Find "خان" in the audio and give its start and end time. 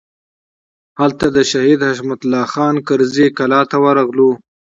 2.53-2.75